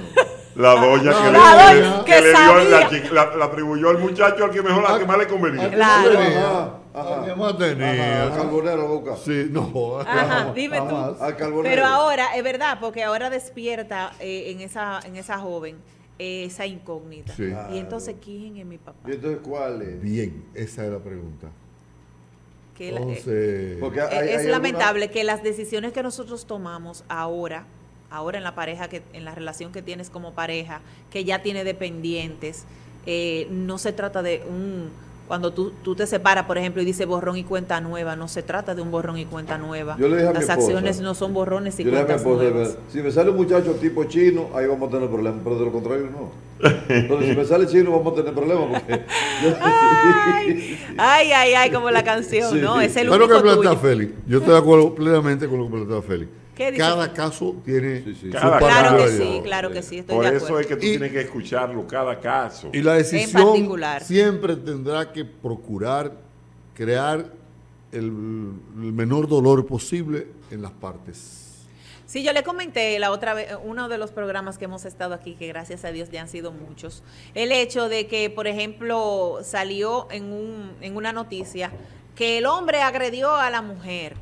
[0.57, 3.91] La doña No, que, la le, doña que que le dio la, la- la atribuyó
[3.91, 5.71] al muchacho al que mejor, al que más le convenía.
[5.71, 6.19] Claro.
[6.19, 7.25] Ajá, ajá.
[7.27, 7.93] ¿Qué más tenía?
[7.93, 9.17] Ajá, al carbonero busca.
[9.19, 10.01] Sí, no.
[10.01, 10.87] Ajá, dime tú.
[10.87, 11.21] jamás.
[11.21, 11.63] Al carbonero.
[11.63, 15.77] Pero ahora, es verdad, porque ahora despierta eh, en, esa, en esa joven
[16.19, 17.35] eh, esa incógnita.
[17.37, 17.53] Sí.
[17.73, 19.09] Y entonces, ¿quién es mi papá?
[19.09, 20.01] ¿Y entonces cuál es?
[20.03, 21.47] Bien, esa es la pregunta.
[22.79, 26.47] Que la- eh, Entonces, Porque Eh, hay- es hay lamentable que las decisiones que nosotros
[26.47, 27.67] tomamos ahora,
[28.09, 31.65] ahora en la pareja, que en la relación que tienes como pareja, que ya tiene
[31.65, 32.65] dependientes,
[33.05, 34.91] eh, no se trata de un...
[35.29, 38.43] Cuando tú, tú te separas, por ejemplo, y dice borrón y cuenta nueva, no se
[38.43, 39.97] trata de un borrón y cuenta nueva.
[39.99, 42.13] Yo le dije a mi Las esposa, acciones no son borrones y Yo le dije
[42.15, 42.79] a mi cuentas esposa, nuevas.
[42.91, 45.73] si me sale un muchacho tipo chino, ahí vamos a tener problemas, pero de lo
[45.73, 46.49] contrario no.
[46.89, 49.05] Entonces, si me sale chino, vamos a tener problemas porque...
[50.49, 52.61] Ay, ay, ay, ay, como la canción, Sí.
[52.61, 52.81] ¿no?
[52.81, 53.77] Es el Pero que único plantea.
[53.77, 54.13] Félix.
[54.27, 56.31] Yo estoy de acuerdo plenamente con lo que plantea Félix.
[56.59, 58.21] ¿Qué dice Cada caso tiene Sí, sí.
[58.27, 60.85] su Cada Claro que sí, claro que sí, estoy Por de eso es que tú
[60.85, 62.69] Y- tienes que escucharlo cada caso.
[62.73, 64.03] Y la decisión particular.
[64.03, 66.13] siempre tendrá que procurar
[66.75, 67.33] crear
[67.93, 71.45] el, el menor dolor posible en las partes.
[72.07, 75.35] Sí, yo le comenté la otra vez, uno de los programas que hemos estado aquí,
[75.35, 77.03] que gracias a Dios ya han sido muchos,
[77.35, 81.71] el hecho de que, por ejemplo, salió en, un, en una noticia
[82.15, 84.17] que el hombre agredió a la mujer,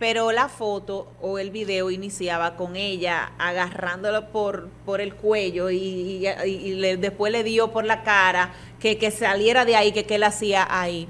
[0.00, 5.76] pero la foto o el video iniciaba con ella agarrándolo por, por el cuello y,
[5.76, 10.06] y- y- le- después le dio por la cara que, que saliera de ahí, que
[10.06, 11.06] qué él hacía ahí.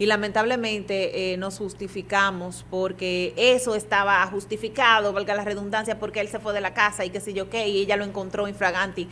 [0.00, 6.40] Y lamentablemente eh, nos justificamos porque eso estaba justificado, valga la redundancia, porque él se
[6.40, 9.08] fue de la casa y qué sé yo qué, y ella lo encontró infraganti.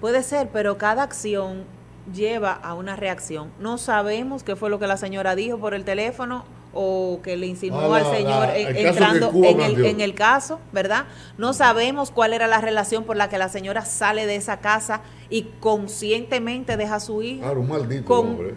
[0.00, 1.64] Puede ser, pero cada acción
[2.10, 3.52] lleva a una reacción.
[3.60, 7.46] No sabemos qué fue lo que la señora dijo por el teléfono o que le
[7.46, 11.06] insinuó Ah, al la- señor la- el entrando en el, en el caso, ¿verdad?
[11.38, 15.00] No sabemos cuál era la relación por la que la señora sale de esa casa
[15.28, 17.44] y conscientemente deja a su hija.
[17.44, 18.54] Claro, un maldito Con- hombre.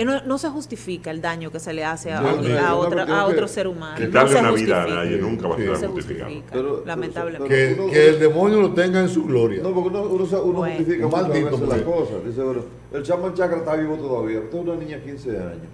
[0.00, 2.42] Eh, No, no se justifica el daño que se le hace a, No, a no,
[2.42, 3.98] no, otra- no, a no, otro que- ser humano.
[3.98, 5.04] No Quitarle se una vida a justifica.
[5.04, 6.24] nadie nunca va a No se justificado.
[6.30, 7.48] justifica, Pero- lamentablemente.
[7.48, 9.60] Que, uno- que el demonio lo tenga en su gloria.
[9.60, 10.76] No, porque uno, uno, uno Bueno.
[10.76, 12.24] justifica maldito veces las cosas.
[12.24, 12.60] Dice, bueno,
[12.92, 14.38] el chamo chakra está vivo todavía.
[14.38, 15.66] Usted es una niña de 15 años.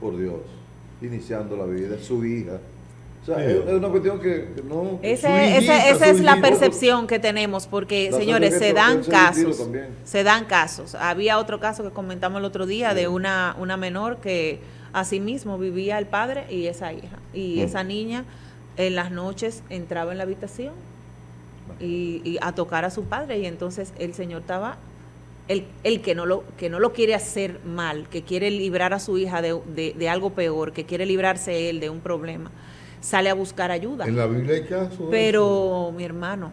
[0.00, 0.40] Por Dios.
[1.00, 1.96] Iniciando la vida.
[1.96, 2.58] Es su hija.
[3.22, 5.00] O sea, es, es una cuestión que, que no...
[5.02, 9.88] Ese- hijita, esa su es la percepción que tenemos, porque señores, se dan casos, también.
[10.04, 10.94] se dan casos.
[10.94, 14.60] Había otro caso que comentamos el otro día de una, una menor que
[14.92, 17.18] asimismo vivía el padre y esa hija.
[17.34, 18.24] Y esa niña
[18.76, 20.72] en las noches entraba en la habitación
[21.80, 24.76] y, y a tocar a su padre y entonces el señor estaba
[25.48, 28.98] el, el que no lo que no lo quiere hacer mal que quiere librar a
[28.98, 32.50] su hija de, de- de algo peor que quiere librarse él de un problema
[33.00, 34.06] sale a buscar ayuda.
[34.06, 35.06] En la Biblia hay casos.
[35.10, 36.50] pero mi hermano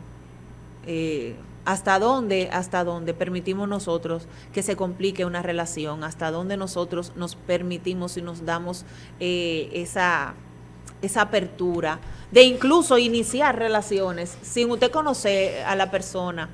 [0.86, 7.14] eh, hasta dónde hasta dónde permitimos nosotros que se complique una relación hasta dónde nosotros
[7.16, 8.86] nos permitimos y nos damos
[9.20, 10.36] eh, esa
[11.02, 12.00] esa apertura
[12.32, 16.50] de incluso iniciar relaciones sin usted conocer a la persona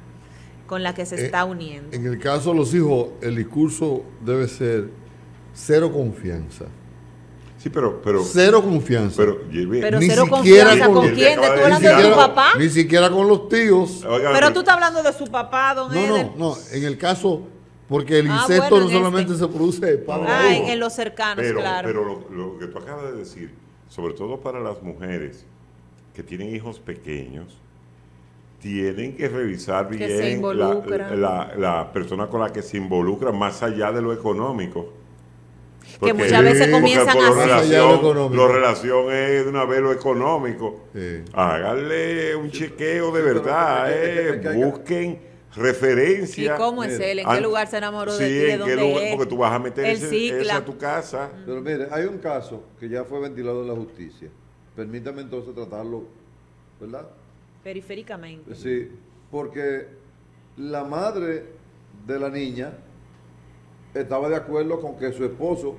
[0.70, 1.94] con la que se Eh, está uniendo.
[1.96, 4.90] En el caso de los hijos, el discurso debe ser
[5.54, 6.66] cero confianza.
[7.58, 9.18] Sí, pero, pero, Cero confianza.
[9.18, 12.10] pero, Pero ni cero siquiera confianza con- con quién, acaba ¿tú de hablando decir de
[12.12, 12.48] tu papá?
[12.58, 14.06] Ni siquiera con los tíos.
[14.06, 16.26] Oigan, Pero tú estás hablando de su papá, don No, Eder.
[16.38, 16.58] no, no.
[16.72, 17.42] En el caso,
[17.90, 19.46] porque el Ah, incesto bueno, no en solamente este.
[19.46, 21.86] se produce de padre Ah, en, en los cercanos, pero, claro.
[21.88, 23.52] pero lo, lo que tú acabas de decir,
[23.90, 25.44] sobre todo para las mujeres
[26.14, 27.58] que tienen hijos pequeños,
[28.60, 31.22] tienen que revisar Que bien la, involucran.
[31.22, 34.94] la- la persona con la que se involucra más allá de lo económico.
[35.82, 38.36] Que Porque- muchas veces comienzan a relación, económico.
[38.36, 40.86] lo relación es de una vez lo económico.
[40.94, 41.24] Sí.
[41.34, 43.94] Háganle un chequeo de verdad, que-
[44.30, 45.20] eh, que que- busquen
[45.56, 46.56] ¿Y referencia.
[46.58, 47.20] cómo es él?
[47.20, 48.36] ¿En qué lugar se enamoró Sí, de ti?
[48.36, 49.16] ¿De en qué dónde lugar, es?
[49.16, 51.30] porque tú vas a meter ese, ese a tu casa.
[51.46, 54.30] Pero mire, hay un caso que ya fue ventilado en la justicia.
[54.76, 56.04] Permítame entonces tratarlo,
[56.80, 57.08] ¿verdad?
[57.64, 58.56] Periféricamente.
[58.56, 58.90] Sí,
[59.32, 59.88] porque
[60.58, 61.46] la madre
[62.08, 62.72] de la niña
[63.94, 65.76] estaba de acuerdo con que su esposo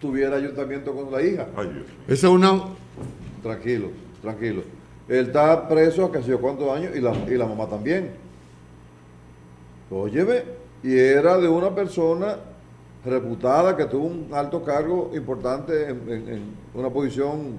[0.00, 1.46] tuviera ayuntamiento con la hija.
[1.56, 1.84] Ay.
[2.06, 2.62] Esa es una.
[3.42, 3.88] Tranquilo,
[4.22, 4.62] tranquilo.
[5.08, 8.10] Él está preso a casi cuántos años y la, y la mamá también.
[9.90, 10.42] Óyeme,
[10.82, 12.36] y era de una persona
[13.04, 16.42] reputada que tuvo un alto cargo importante en, en- en
[16.74, 17.54] una posición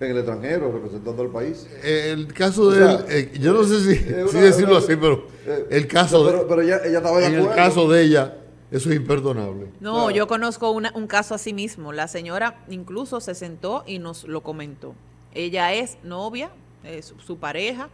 [0.00, 1.66] en el extranjero, representando al país.
[1.82, 4.46] eh, El caso O de sea, él, eh, yo no sé si, es si una-
[4.46, 7.48] decirlo una- así, pero eh, el caso pero, de, pero ella, ella estaba en el
[7.50, 8.36] caso de ella,
[8.70, 9.66] eso es imperdonable.
[9.80, 10.10] No, Claro.
[10.10, 11.92] yo conozco una- un caso así mismo.
[11.92, 14.94] La señora incluso se sentó y nos lo comentó.
[15.34, 16.50] Ella es novia,
[16.84, 17.88] es su, su pareja.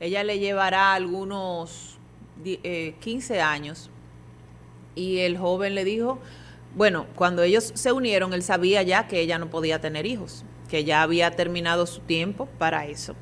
[0.00, 1.98] Ella le llevará algunos
[2.42, 3.90] di- eh, 15 años.
[4.94, 6.18] Y el joven le dijo,
[6.74, 10.84] bueno, cuando ellos se unieron, él sabía ya que ella no podía tener hijos, que
[10.84, 13.14] ya había terminado su tiempo para eso.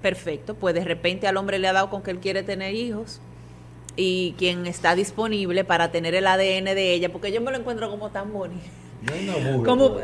[0.00, 3.20] Perfecto, pues de repente al hombre le ha dado con que él quiere tener hijos
[3.94, 7.90] y quien está disponible para tener el ADN de ella, porque yo me lo encuentro
[7.90, 8.62] como tan bonito.
[9.66, 9.98] Como-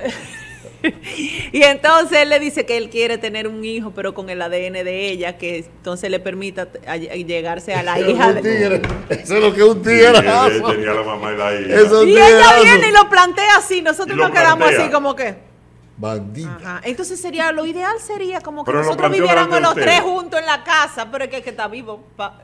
[1.52, 4.74] y entonces él le dice que él quiere tener un hijo, pero con el ADN
[4.84, 8.82] de ella, que entonces le permita t- a- a llegarse a la hija de...
[9.08, 10.12] Eso es lo que es un Sí, tigre.
[10.12, 11.80] tenía la mamá y la hija.
[11.80, 14.82] Eso- Y ella viene y lo plantea así, nosotros nos quedamos plantea.
[14.84, 15.53] así como que...
[15.96, 16.56] Bandita.
[16.56, 16.80] Ajá.
[16.84, 20.64] Entonces sería, lo ideal sería como que Pero nosotros viviéramos los tres juntos en la
[20.64, 22.04] casa, pero es que, que está vivo.
[22.16, 22.40] pa-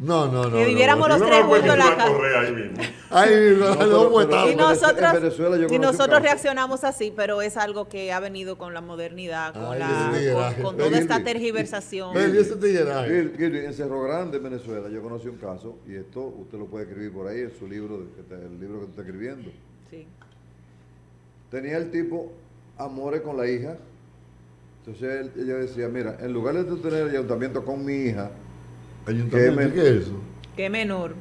[0.00, 0.56] No, no, no.
[0.56, 1.16] Que viviéramos no.
[1.18, 2.40] los tres juntos en la casa.
[2.40, 2.76] ahí mismo.
[3.10, 5.74] Ay, no, No, no, pero- pues, pero- está- Y en nosotros, Venezuela yo y conocí
[5.76, 6.22] un nosotros caso.
[6.22, 10.18] reaccionamos así, pero es algo que ha venido con la modernidad, con, Ay, la, ese
[10.26, 10.62] tigreaje.
[10.62, 12.16] con, con toda esta tergiversación.
[12.18, 17.12] En Cerro Grande, en Venezuela, yo conocí un caso, y esto usted lo puede escribir
[17.14, 17.96] por ahí, en su libro,
[18.30, 19.50] el libro que tú estás escribiendo.
[19.90, 20.06] Sí.
[21.50, 22.30] Tenía el tipo
[22.78, 23.76] amores con la hija.
[24.86, 28.30] Entonces él- ella decía, mira, en lugar de tú tener ayuntamiento con mi hija,
[29.06, 30.12] Ayuntamiento, ¿Qué me- ¿qué es eso?
[30.56, 31.14] Qué menor.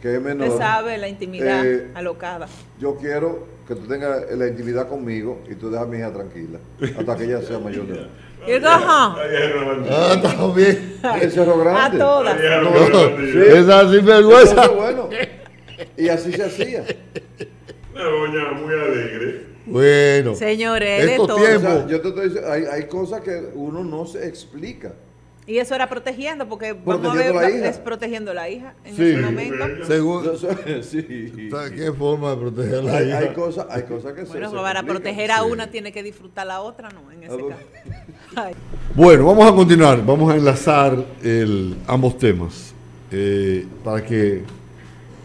[0.00, 2.46] que es menor, Usted sabe la intimidad Eh, alocada.
[2.78, 6.58] yo quiero que tú tengas la intimidad conmigo y tú dejas a mi hija tranquila,
[6.96, 8.08] hasta que ella sea mayor de edad.
[8.46, 9.90] Y ajá, es.
[9.90, 11.00] Ah, está bien.
[11.20, 11.98] En Cerro a Grande.
[11.98, 12.40] todas.
[12.40, 13.58] Es una No, bandida.
[13.58, 14.50] esa sinvergüenza.
[14.64, 15.08] Entonces, bueno,
[15.96, 16.84] y así se hacía.
[17.94, 19.47] Una doña muy alegre.
[19.70, 20.34] Bueno.
[20.34, 21.30] Señores, de Estos.
[21.30, 21.90] O sea, tiempos.
[21.90, 24.92] yo te estoy diciendo, hay, hay cosas que uno no se explica.
[25.46, 29.02] Y eso era protegiendo, porque vamos a ver, la es protegiendo la hija en Sí.
[29.02, 29.64] ese momento.
[29.86, 31.48] Según, Yo soy- sí.
[31.74, 33.18] ¿Qué forma de proteger a la Hay, hija?
[33.18, 34.86] hay cosas, hay cosas que se- Bueno, se, para complican.
[35.02, 35.50] proteger a Sí.
[35.50, 37.62] una tiene que disfrutar la otra, no, en ese Ah, caso.
[38.36, 38.54] Ay.
[38.94, 40.04] Bueno, vamos a continuar.
[40.04, 42.74] Vamos a enlazar el, ambos temas
[43.10, 44.42] eh, para que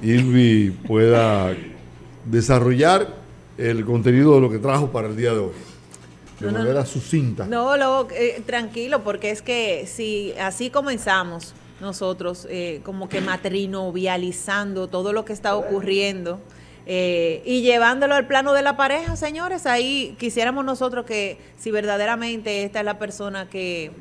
[0.01, 1.53] Ilvi pueda
[2.23, 3.07] desarrollar
[3.57, 5.51] el contenido de lo que trajo para el día de hoy.
[6.39, 7.45] De No, no, manera sucinta.
[7.45, 14.87] No, lo, eh, tranquilo, porque es que si así comenzamos nosotros, eh, como que matrinovializando
[14.87, 16.39] todo lo que está ocurriendo
[16.85, 22.63] eh, y llevándolo al plano de la pareja, señores, ahí quisiéramos nosotros que si verdaderamente
[22.63, 23.91] esta es la persona que,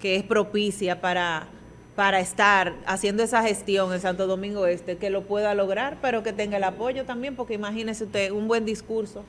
[0.00, 1.48] que es propicia para,
[1.98, 6.32] para estar haciendo esa gestión en Santo Domingo Este, que lo pueda lograr, pero que
[6.32, 9.24] tenga el apoyo también, porque imagínese usted un buen discurso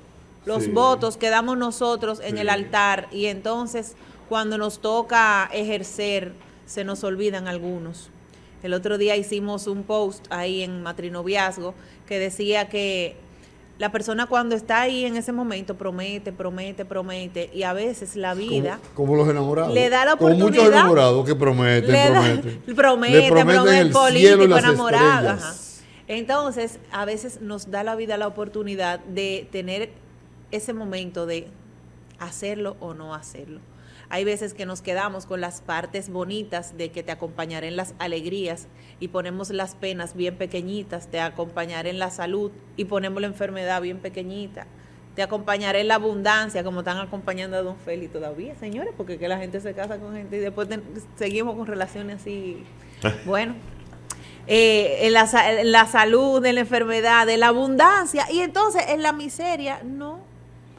[0.46, 0.70] los Sí.
[0.70, 3.96] votos que damos nosotros en el altar y entonces
[4.30, 6.34] cuando nos toca ejercer
[6.68, 8.12] se nos olvidan algunos.
[8.62, 11.74] El otro día hicimos un post ahí en Matrinoviazgo
[12.08, 13.16] que decía que
[13.80, 18.34] la persona cuando está ahí en ese momento promete, promete, promete y a veces la
[18.36, 19.74] vida Como, como los enamorados.
[19.74, 20.74] Le da la Como muchos oportunidad.
[20.80, 22.62] enamorados que prometen, le da- prometen.
[22.76, 25.30] prometen promete, el político, enamorado.
[25.32, 25.54] ajá.
[26.08, 29.92] Entonces, a veces nos da la vida la oportunidad de tener
[30.52, 31.48] ese momento de
[32.20, 33.60] hacerlo o no hacerlo.
[34.12, 37.94] Hay veces que nos quedamos con las partes bonitas de que te acompañaré en las
[38.00, 38.68] alegrías
[39.00, 43.82] y ponemos las penas bien pequeñitas, te acompañaré en la salud y ponemos la enfermedad
[43.82, 44.66] bien pequeñita.
[45.16, 49.28] Te acompañaré en la abundancia, como están acompañando a Don Félix todavía, señores, porque que
[49.28, 50.68] la gente se casa con gente y después
[51.16, 52.64] seguimos con relaciones así.
[53.26, 53.56] Bueno,
[54.48, 59.04] eh, en, la, en la salud, en la enfermedad, en la abundancia, y entonces en
[59.04, 60.19] la miseria, no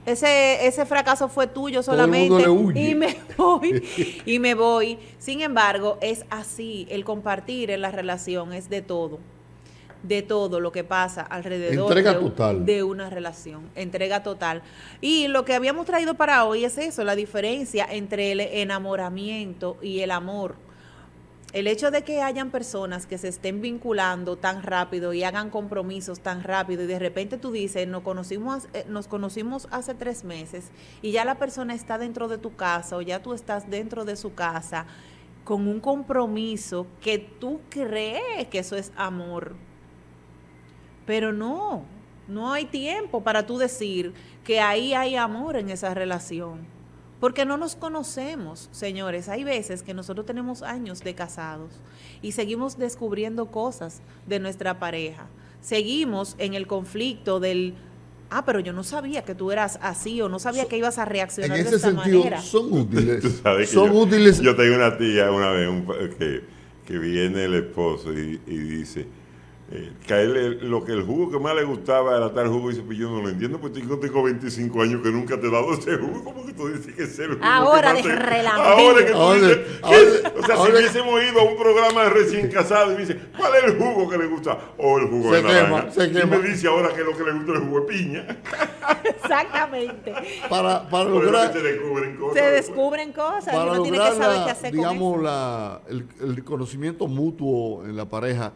[0.06, 3.84] ese, ese fracaso fue tuyo solamente y me voy
[4.24, 4.98] y me voy.
[5.18, 9.18] Sin embargo, es así, el compartir en la relación es de todo.
[10.02, 14.62] De todo lo que pasa alrededor de, de una relación, entrega total.
[15.02, 20.00] Y lo que habíamos traído para hoy es eso, la diferencia entre el enamoramiento y
[20.00, 20.54] el amor
[21.52, 26.20] el hecho de que hayan personas que se estén vinculando tan rápido y hagan compromisos
[26.20, 30.70] tan rápido y de repente tú dices, nos conocimos, eh, nos conocimos hace tres meses
[31.02, 34.14] y ya la persona está dentro de tu casa o ya tú estás dentro de
[34.14, 34.86] su casa
[35.42, 39.56] con un compromiso que tú crees que eso es amor.
[41.04, 41.84] Pero no,
[42.28, 46.79] no hay tiempo para tú decir que ahí hay amor en esa relación
[47.20, 49.28] porque no nos conocemos, señores.
[49.28, 51.70] Hay veces que nosotros tenemos años de casados
[52.22, 55.26] y seguimos descubriendo cosas de nuestra pareja.
[55.60, 57.74] Seguimos en el conflicto del,
[58.30, 61.04] ah, pero yo no sabía que tú eras así o no sabía que ibas a
[61.04, 63.22] reaccionar en ese sentido, Son útiles.
[63.68, 64.40] son yo, útiles.
[64.40, 66.42] Yo tengo una tía una vez que,
[66.86, 69.06] que viene el esposo y, y dice,
[69.72, 72.70] eh, que a él lo que el jugo que más le gustaba era tal jugo
[72.70, 75.46] y dice, pues yo no lo entiendo, pues yo tengo 25 años que nunca te
[75.46, 77.44] he dado ese jugo, ¿cómo que tú dices que es el jugo?
[77.44, 78.00] Ahora de
[78.48, 79.58] Ahora que tú dices,
[80.36, 83.54] o sea, si hubiésemos ido a un programa de recién casado y me dice, ¿cuál
[83.54, 84.58] es el jugo que le gusta?
[84.76, 86.04] O el jugo de naranja.
[86.04, 88.26] y me dice ahora que lo que le gusta es el jugo de piña.
[89.04, 90.14] Exactamente.
[90.48, 91.52] Para, para lograr...
[91.52, 92.42] Se descubren cosas.
[92.42, 95.22] Se descubren cosas para y uno tiene que saber qué hacer digamos, con eso.
[95.22, 98.52] La, el, el conocimiento mutuo en la pareja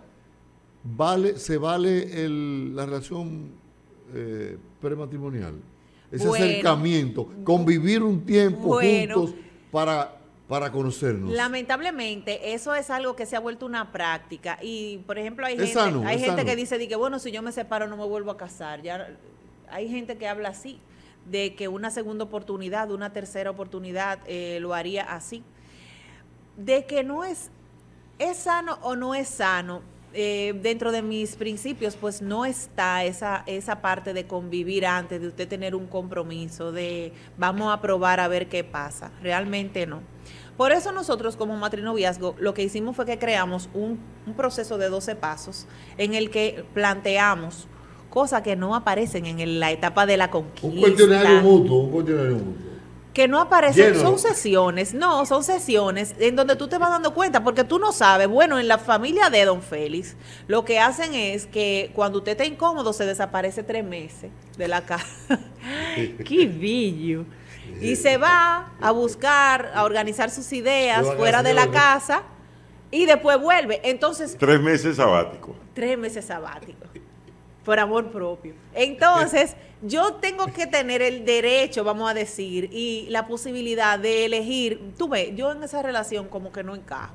[0.84, 3.50] vale, se vale el, la relación
[4.14, 5.54] eh, prematrimonial,
[6.12, 9.34] ese acercamiento, convivir un tiempo juntos
[9.72, 10.16] para,
[10.46, 11.32] para conocernos.
[11.32, 14.58] Lamentablemente, eso es algo que se ha vuelto una práctica.
[14.62, 17.88] Y, por ejemplo, hay gente, hay gente que dice que, bueno, si yo me separo
[17.88, 18.82] no me vuelvo a casar.
[18.82, 19.16] Ya,
[19.70, 20.78] hay gente que habla así,
[21.28, 25.42] de que una segunda oportunidad, una tercera oportunidad eh, lo haría así.
[26.56, 27.50] De que no es,
[28.20, 29.82] es sano o no es sano,
[30.14, 35.28] eh, dentro de mis principios, pues no está esa, esa parte de convivir antes, de
[35.28, 39.10] usted tener un compromiso, de vamos a probar a ver qué pasa.
[39.22, 40.00] Realmente no.
[40.56, 44.88] Por eso nosotros como matrinoviazgo lo que hicimos fue que creamos un, un proceso de
[44.88, 45.66] 12 pasos
[45.98, 47.66] en el que planteamos
[48.08, 50.68] cosas que no aparecen en la etapa de la conquista.
[50.68, 52.73] Un cuestionario mutuo, un cuestionario mutuo
[53.14, 57.44] que no aparecen, son sesiones, no, son sesiones en donde tú te vas dando cuenta,
[57.44, 60.16] porque tú no sabes, bueno, en la familia de Don Félix,
[60.48, 64.84] lo que hacen es que cuando usted está incómodo se desaparece tres meses de la
[64.84, 65.06] casa.
[66.24, 67.24] ¡Qué billo!
[67.80, 72.24] Y se va a buscar, a organizar sus ideas fuera de la casa
[72.90, 73.80] y después vuelve.
[73.84, 74.36] Entonces...
[74.38, 75.54] Tres meses sabático.
[75.72, 76.84] Tres meses sabático
[77.64, 78.54] por amor propio.
[78.74, 84.92] Entonces, yo tengo que tener el derecho, vamos a decir, y la posibilidad de elegir.
[84.96, 87.14] Tú ves, yo en esa relación como que no encajo.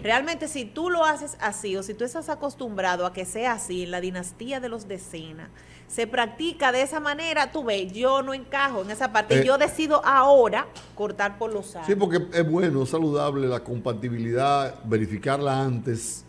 [0.00, 3.84] Realmente si tú lo haces así o si tú estás acostumbrado a que sea así
[3.84, 5.48] en la dinastía de los decenas,
[5.86, 9.40] se practica de esa manera, tú ves, yo no encajo en esa parte.
[9.40, 11.86] Eh, yo decido ahora cortar por los años.
[11.86, 16.24] Sí, porque es bueno, saludable la compatibilidad, verificarla antes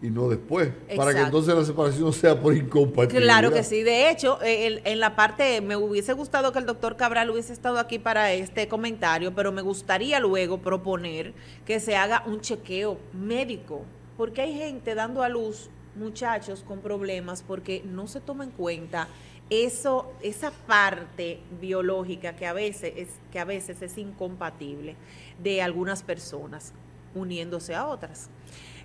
[0.00, 3.40] y no después, para que entonces la separación sea por incompatibilidad.
[3.40, 6.96] Claro que sí, de hecho, eh, en la parte, me hubiese gustado que el doctor
[6.96, 11.32] Cabral hubiese estado aquí para este comentario, pero me gustaría luego proponer
[11.64, 13.82] que se haga un chequeo médico,
[14.16, 19.08] porque hay gente dando a luz muchachos con problemas porque no se toma en cuenta
[19.50, 24.94] eso, esa parte biológica que a veces es, que a veces es incompatible
[25.42, 26.72] de algunas personas
[27.14, 28.28] uniéndose a otras.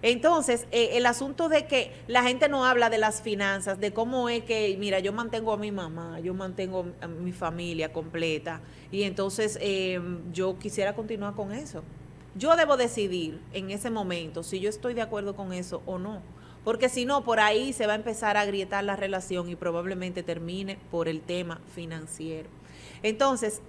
[0.04, 4.28] Entonces, eh, el asunto de que la gente no habla de las finanzas, de cómo
[4.28, 8.60] es que, mira, yo mantengo a mi mamá, yo mantengo a mi familia completa,
[8.91, 10.01] y entonces eh,
[10.34, 11.84] yo quisiera continuar con eso.
[12.36, 16.22] Yo debo decidir en ese momento si yo estoy de acuerdo con eso o no.
[16.66, 20.22] Porque si no, por ahí se va a empezar a agrietar la relación y probablemente
[20.22, 22.49] termine por el tema financiero.
[23.04, 23.62] Entonces,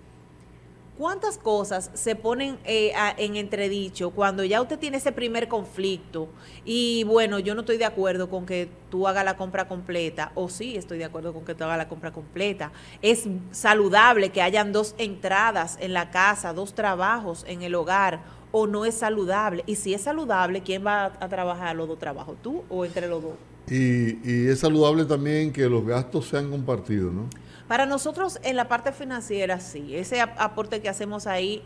[0.96, 6.28] ¿Cuántas cosas se ponen eh, en entredicho cuando ya usted tiene ese primer conflicto?
[6.64, 10.48] Y bueno, yo no estoy de acuerdo con que tú hagas la compra completa, o
[10.48, 12.70] sí estoy de acuerdo con que tú hagas la compra completa.
[13.02, 18.20] Es saludable que hayan dos entradas en la casa, dos trabajos en el hogar,
[18.52, 19.64] o no es saludable.
[19.66, 22.36] Y si es saludable, ¿quién va a, a trabajar los dos trabajos?
[22.40, 23.32] ¿Tú o entre los dos?
[23.68, 27.28] Y, y es saludable también que los gastos sean compartidos, ¿no?
[27.68, 31.62] Para nosotros en la parte financiera sí, ese ap- aporte que hacemos ahí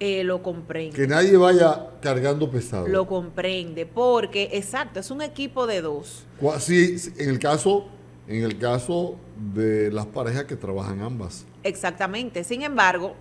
[0.00, 0.94] eh, lo comprende.
[0.96, 2.86] Que nadie vaya cargando pesado.
[2.88, 6.26] Lo comprende, porque exacto, es un equipo de dos.
[6.58, 7.86] Sí, en el caso,
[8.28, 9.16] en el caso
[9.54, 11.46] de las parejas que trabajan ambas.
[11.62, 12.44] Exactamente.
[12.44, 13.14] Sin embargo,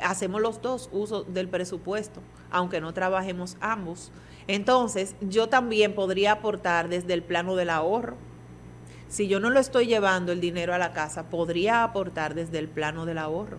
[0.00, 2.20] hacemos los dos uso del presupuesto,
[2.50, 4.10] aunque no trabajemos ambos.
[4.46, 8.16] Entonces, yo también podría aportar desde el plano del ahorro.
[9.14, 12.66] Si yo no lo estoy llevando el dinero a la casa, podría aportar desde el
[12.66, 13.58] plano del ahorro.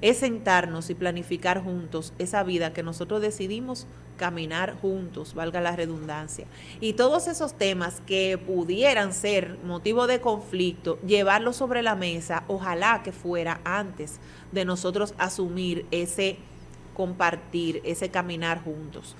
[0.00, 6.46] Es sentarnos y planificar juntos esa vida que nosotros decidimos caminar juntos, valga la redundancia.
[6.80, 13.04] Y todos esos temas que pudieran ser motivo de conflicto, llevarlos sobre la mesa, ojalá
[13.04, 14.18] que fuera antes
[14.50, 16.38] de nosotros asumir ese
[16.92, 19.14] compartir, ese caminar juntos.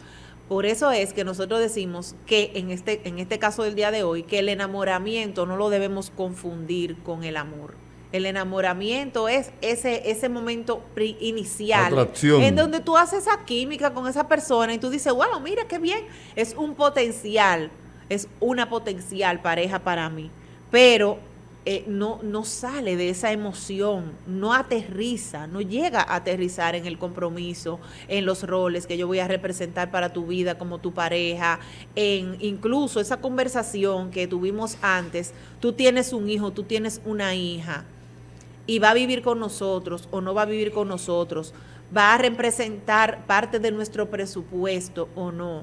[0.53, 4.03] Por eso es que nosotros decimos que en este, en este caso del día de
[4.03, 7.74] hoy, que el enamoramiento no lo debemos confundir con el amor.
[8.12, 10.84] El enamoramiento es ese, ese momento
[11.20, 12.42] inicial Atracción.
[12.42, 15.78] en donde tú haces esa química con esa persona y tú dices, wow, mira qué
[15.78, 16.05] bien,
[16.36, 17.70] es un potencial,
[18.11, 20.30] es una potencial pareja para mí,
[20.70, 21.16] pero
[21.64, 26.98] eh, no, no sale de esa emoción, no aterriza, no llega a aterrizar en el
[26.98, 31.60] compromiso, en los roles que yo voy a representar para tu vida como tu pareja,
[31.94, 37.84] en incluso esa conversación que tuvimos antes, tú tienes un hijo, tú tienes una hija
[38.66, 41.54] y va a vivir con nosotros o no va a vivir con nosotros,
[41.96, 45.62] va a representar parte de nuestro presupuesto o no.